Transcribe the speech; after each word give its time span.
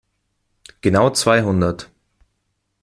Genau 0.81 1.11
zweihundert. 1.11 1.91